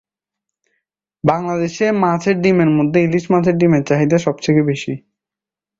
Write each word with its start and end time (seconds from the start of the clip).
বাংলাদেশে 1.23 1.85
মাছের 2.03 2.35
ডিমের 2.41 2.69
মধ্যে 2.77 2.99
ইলিশ 3.01 3.25
মাছের 3.33 3.55
ডিমের 3.57 3.83
চাহিদা 3.89 4.17
সব 4.17 4.35
থেকে 4.45 4.61
বেশি। 4.69 4.93